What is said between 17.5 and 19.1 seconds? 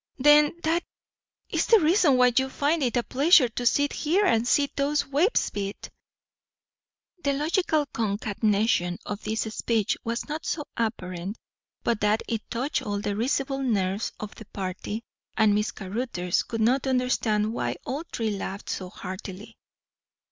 why all three laughed so